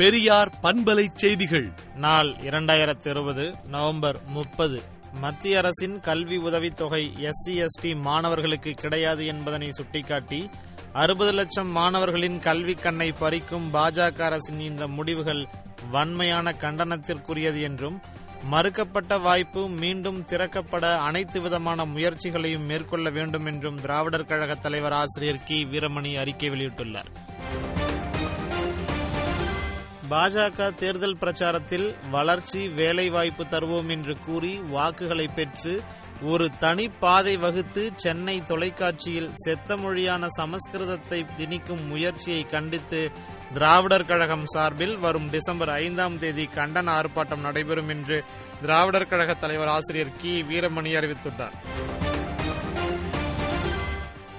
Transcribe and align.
பெரியார் 0.00 0.58
பண்பலை 0.62 1.08
செய்திகள். 1.14 1.72
நாள் 1.96 2.28
இரண்டாயிரத்தி 2.28 3.08
இருபது 3.08 3.54
நவம்பர் 3.70 4.20
முப்பது. 4.26 4.82
மத்திய 5.20 5.58
அரசின் 5.58 6.00
கல்வி 6.00 6.36
உதவித்தொகை 6.36 7.12
எஸ்சி 7.20 7.66
எஸ்டி 7.66 8.00
மாணவர்களுக்கு 8.00 8.70
கிடையாது 8.70 9.26
என்பதனை 9.26 9.72
சுட்டிக்காட்டி 9.72 10.50
அறுபது 10.92 11.32
லட்சம் 11.32 11.68
மாணவர்களின் 11.68 12.38
கல்வி 12.38 12.74
கண்ணை 12.74 13.12
பறிக்கும் 13.20 13.68
பாஜக 13.72 14.20
அரசின் 14.20 14.60
இந்த 14.60 14.88
முடிவுகள் 14.88 15.46
வன்மையான 15.90 16.54
கண்டனத்திற்குரியது 16.60 17.60
என்றும் 17.60 18.00
மறுக்கப்பட்ட 18.50 19.20
வாய்ப்பு 19.20 19.68
மீண்டும் 19.68 20.26
திறக்கப்பட 20.26 20.96
அனைத்து 20.96 21.40
விதமான 21.40 21.84
முயற்சிகளையும் 21.84 22.66
மேற்கொள்ள 22.66 23.10
வேண்டும் 23.10 23.46
என்றும் 23.46 23.80
திராவிடர் 23.80 24.24
கழக 24.24 24.54
தலைவர் 24.54 24.92
ஆசிரியர் 24.92 25.44
கி. 25.44 25.64
வீரமணி 25.64 26.18
அறிக்கை 26.18 26.48
வெளியிட்டுள்ளார். 26.48 27.29
பாஜக 30.10 30.74
தேர்தல் 30.74 31.16
பிரச்சாரத்தில் 31.20 31.94
வளர்ச்சி 32.10 32.68
வேலைவாய்ப்பு 32.68 33.44
தருவோம் 33.44 33.88
என்று 33.88 34.16
கூறி 34.26 34.60
வாக்குகளை 34.70 35.28
பெற்று 35.28 35.82
ஒரு 36.22 36.50
தனி 36.58 36.88
பாதை 36.88 37.36
வகுத்து 37.36 37.90
சென்னை 37.94 38.42
தொலைக்காட்சியில் 38.46 39.30
செத்த 39.34 39.76
மொழியான 39.76 40.26
சமஸ்கிருதத்தை 40.38 41.26
திணிக்கும் 41.36 41.86
முயற்சியை 41.88 42.42
கண்டித்து 42.46 43.10
திராவிடர் 43.52 44.06
கழகம் 44.06 44.46
சார்பில் 44.46 44.98
வரும் 44.98 45.30
டிசம்பர் 45.30 45.68
ஐந்தாம் 45.68 46.18
தேதி 46.18 46.48
கண்டன 46.54 46.88
ஆர்ப்பாட்டம் 46.98 47.46
நடைபெறும் 47.46 47.88
என்று 47.88 48.24
திராவிடர் 48.60 49.08
கழக 49.08 49.34
தலைவர் 49.34 49.68
ஆசிரியர் 49.68 50.16
கி. 50.22 50.42
வீரமணி 50.42 50.92
அறிவித்துள்ளார். 51.00 51.56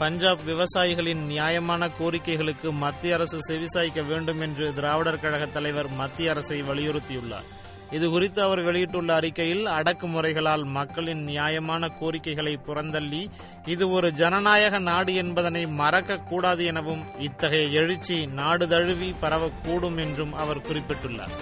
பஞ்சாப் 0.02 0.40
விவசாயிகளின் 0.46 1.22
நியாயமான 1.26 1.90
கோரிக்கைகளுக்கு 2.00 2.72
மத்திய 2.72 3.14
அரசு 3.14 3.38
செவிசாய்க்க 3.50 4.08
வேண்டும் 4.08 4.40
என்று 4.40 4.74
திராவிடர் 4.74 5.20
கழக 5.20 5.46
தலைவர் 5.46 5.90
மத்திய 5.90 6.30
அரசை 6.30 6.64
வலியுறுத்தியுள்ளார். 6.64 7.48
இதுகுறித்து 7.92 8.40
அவர் 8.40 8.62
வெளியிட்டுள்ள 8.62 9.16
அறிக்கையில் 9.16 9.66
அடக்குமுறைகளால் 9.66 10.64
மக்களின் 10.64 11.24
நியாயமான 11.24 11.88
கோரிக்கைகளை 11.88 12.60
புறந்தள்ளி 12.68 13.30
இது 13.66 13.90
ஒரு 13.90 14.14
ஜனநாயக 14.14 14.80
நாடு 14.80 15.16
என்பதனை 15.16 15.66
மறக்கக்கூடாது 15.66 16.66
எனவும் 16.66 17.04
இத்தகைய 17.20 17.80
எழுச்சி 17.82 18.26
நாடு 18.26 18.68
தழுவி 18.68 19.16
பரவக்கூடும் 19.22 19.98
என்றும் 19.98 20.34
அவர் 20.34 20.66
குறிப்பிட்டுள்ளார். 20.68 21.36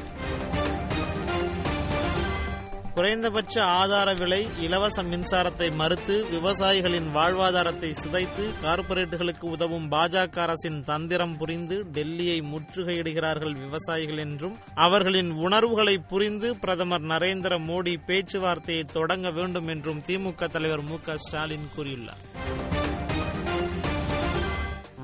குறைந்தபட்ச 3.00 3.64
ஆதார 3.64 4.14
விலை 4.14 4.48
இலவச 4.62 5.04
மின்சாரத்தை 5.04 5.76
மறுத்து 5.76 6.16
விவசாயிகளின் 6.32 7.08
வாழ்வாதாரத்தை 7.16 7.92
சிதைத்து 8.02 8.46
கார்ப்பரேட்டுகளுக்கு 8.64 9.46
உதவும் 9.50 9.92
பாஜக 9.92 10.40
அரசின் 10.40 10.84
தந்திரம் 10.84 11.38
புரிந்து 11.38 11.86
டெல்லியை 11.94 12.38
முற்றுகையிடுகிறார்கள் 12.52 13.56
விவசாயிகள் 13.60 14.18
என்றும் 14.18 14.58
அவர்களின் 14.74 15.32
உணர்வுகளை 15.32 15.98
புரிந்து 15.98 16.58
பிரதமர் 16.58 17.06
நரேந்திர 17.06 17.60
மோடி 17.70 17.96
பேச்சுவார்த்தையை 18.08 18.84
தொடங்க 18.84 19.32
வேண்டும் 19.32 19.68
என்றும் 19.68 20.02
திமுக 20.08 20.50
தலைவர் 20.50 20.82
மு 20.82 21.00
ஸ்டாலின் 21.16 21.70
கூறியுள்ளார். 21.78 22.24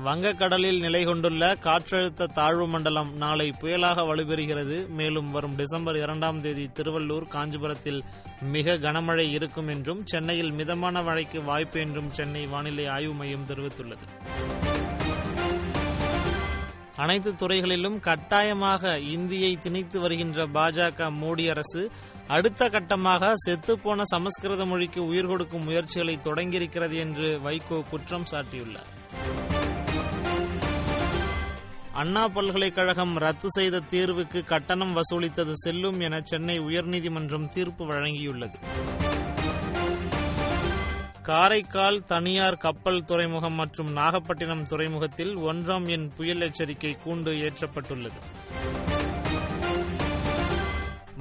வங்கக்கடலில் 0.06 0.80
நிலை 0.80 1.04
கொண்டுள்ள 1.04 1.44
காற்றழுத்த 1.64 2.28
தாழ்வு 2.32 2.66
மண்டலம் 2.66 3.10
நாளை 3.16 3.46
புயலாக 3.60 4.02
வலுப்பெறுகிறது 4.08 4.76
மேலும் 4.88 5.30
வரும் 5.30 5.54
டிசம்பர் 5.56 5.96
இரண்டாம் 5.96 6.40
தேதி 6.40 6.64
திருவள்ளூர் 6.74 7.26
காஞ்சிபுரத்தில் 7.28 8.00
மிக 8.54 8.76
கனமழை 8.76 9.26
இருக்கும் 9.30 9.68
என்றும் 9.68 10.02
சென்னையில் 10.06 10.52
மிதமான 10.52 11.02
மழைக்கு 11.02 11.42
வாய்ப்பு 11.42 11.80
என்றும் 11.80 12.10
சென்னை 12.10 12.46
வானிலை 12.46 12.86
ஆய்வு 12.86 13.12
மையம் 13.12 13.48
தெரிவித்துள்ளது. 13.48 14.04
அனைத்து 16.96 17.34
துறைகளிலும் 17.34 18.00
கட்டாயமாக 18.00 18.98
இந்தியை 18.98 19.56
திணித்து 19.56 20.00
வருகின்ற 20.00 20.46
பாஜக 20.46 21.10
மோடி 21.22 21.48
அரசு 21.50 21.90
அடுத்த 22.26 22.68
கட்டமாக 22.68 23.34
செத்துப்போன 23.46 24.02
சமஸ்கிருத 24.04 24.64
மொழிக்கு 24.64 25.06
உயிர் 25.06 25.26
கொடுக்கும் 25.26 25.64
முயற்சிகளை 25.64 26.16
தொடங்கியிருக்கிறது 26.22 26.96
என்று 27.06 27.40
வைகோ 27.44 27.82
குற்றம் 27.90 28.28
சாட்டியுள்ளார். 28.30 28.92
அண்ணா 32.00 32.28
பல்கலைக்கழகம் 32.28 33.16
ரத்து 33.16 33.50
செய்த 33.50 33.80
தேர்வுக்கு 33.90 34.44
கட்டணம் 34.44 34.96
வசூலித்தது 34.96 35.52
செல்லும் 35.52 36.00
என 36.00 36.20
சென்னை 36.20 36.60
உயர்நீதிமன்றம் 36.60 37.48
தீர்ப்பு 37.48 37.84
வழங்கியுள்ளது. 37.92 38.58
காரைக்கால் 41.22 42.04
தனியார் 42.04 42.56
கப்பல் 42.56 43.04
துறைமுகம் 43.04 43.54
மற்றும் 43.54 43.92
நாகப்பட்டினம் 43.92 44.66
துறைமுகத்தில் 44.66 45.36
ஒன்றாம் 45.38 45.86
எண் 45.86 46.08
புயல் 46.16 46.40
எச்சரிக்கை 46.40 46.96
கூண்டு 47.06 47.32
ஏற்றப்பட்டுள்ளது. 47.46 48.20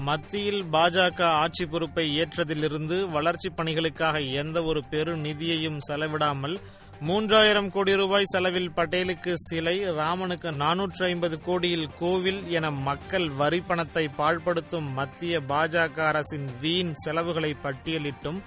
மத்தியில் 0.06 0.64
பாஜக 0.74 1.20
ஆட்சி 1.36 1.66
பொறுப்பை 1.66 2.06
ஏற்றதிலிருந்து 2.22 2.98
வளர்ச்சிப் 3.10 3.58
பணிகளுக்காக 3.58 4.18
எந்த 4.36 4.58
ஒரு 4.64 4.82
பெரு 4.90 5.14
நிதியையும் 5.18 5.80
செலவிடாமல் 5.88 6.56
மூன்றாயிரம் 7.02 7.70
கோடி 7.70 7.94
ரூபாய் 7.94 8.30
செலவில் 8.34 8.74
பட்டேலுக்கு 8.76 9.32
சிலை 9.40 9.76
ராமனுக்கு 9.98 10.52
நானூற்று 10.60 11.04
ஐம்பது 11.06 11.38
கோடியில் 11.40 11.90
கோவில் 12.00 12.42
என 12.50 12.72
மக்கள் 12.84 13.28
வரி 13.34 13.60
பணத்தை 13.62 14.06
பாழ்படுத்தும் 14.18 14.88
மத்திய 14.94 15.42
பாஜக 15.50 16.00
அரசின் 16.06 16.48
வீண் 16.62 16.94
செலவுகளை 17.04 17.52
பட்டியலிட்டும் 17.64 18.40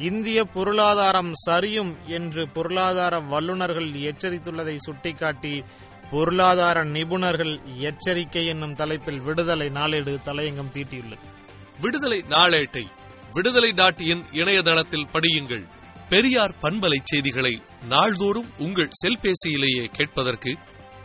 இந்திய 0.00 0.38
பொருளாதாரம் 0.54 1.32
சரியும் 1.46 1.92
என்று 2.10 2.42
பொருளாதார 2.54 3.20
வல்லுநர்கள் 3.28 3.90
எச்சரித்துள்ளதை 4.08 4.76
சுட்டிக்காட்டி 4.80 5.54
பொருளாதார 6.10 6.84
நிபுணர்கள் 6.84 7.60
எச்சரிக்கை 7.78 8.46
என்னும் 8.46 8.74
தலைப்பில் 8.74 9.20
விடுதலை 9.20 9.68
நாளேடு 9.68 10.18
தலையங்கம் 10.24 10.72
தீட்டியுள்ளது. 10.72 11.18
விடுதலை 11.80 12.24
நாளேட்டை 12.28 12.84
விடுதலை 13.32 13.72
டாட் 13.72 14.00
இன் 14.00 14.24
இணையதளத்தில் 14.32 15.06
படியுங்கள். 15.12 15.68
பெரியார் 16.08 16.54
பண்பலை 16.62 16.96
செய்திகளை 17.04 17.62
நாள்தோறும் 17.88 18.50
உங்கள் 18.58 18.90
செல்பேசியிலேயே 19.04 19.84
கேட்பதற்கு 19.84 20.56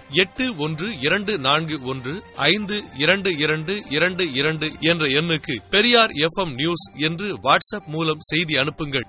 எட்டு 0.09 0.55
ஒன்று 0.55 0.99
இரண்டு 0.99 1.37
நான்கு 1.37 1.81
ஒன்று 1.81 2.23
ஐந்து 2.35 2.83
இரண்டு 2.97 3.37
இரண்டு 3.37 3.81
இரண்டு 3.89 4.31
இரண்டு 4.31 4.71
என்ற 4.79 5.05
எண்ணுக்கு 5.05 5.55
பெரியார் 5.69 6.09
எஃப் 6.09 6.47
நியூஸ் 6.47 6.91
என்று 6.93 7.37
வாட்ஸ்அப் 7.43 7.85
மூலம் 7.85 8.19
செய்தி 8.19 8.55
அனுப்புங்கள். 8.55 9.05